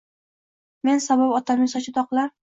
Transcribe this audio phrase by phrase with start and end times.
[0.89, 2.33] Men sabab otamning sochida oqlar